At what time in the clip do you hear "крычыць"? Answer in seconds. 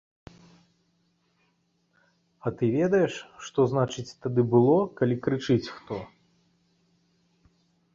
5.29-5.65